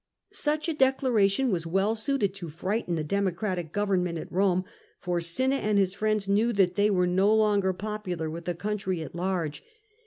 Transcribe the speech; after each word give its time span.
Such 0.33 0.67
a 0.67 0.73
declaration 0.73 1.51
was 1.51 1.67
well 1.67 1.93
suited 1.93 2.33
to 2.33 2.49
frighten 2.49 2.95
the 2.95 3.03
Democratic 3.03 3.71
government 3.71 4.17
at 4.17 4.29
Home, 4.31 4.65
for 4.99 5.21
Cinna 5.21 5.57
and 5.57 5.77
his 5.77 5.93
friends 5.93 6.27
knew 6.27 6.51
that 6.53 6.73
they 6.73 6.89
were 6.89 7.05
no 7.05 7.31
longer 7.31 7.71
popular 7.71 8.27
with 8.27 8.45
the 8.45 8.55
country 8.55 9.03
at 9.03 9.13
large. 9.13 9.63